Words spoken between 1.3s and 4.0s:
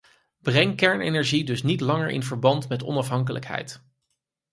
dus niet langer in verband met onafhankelijkheid!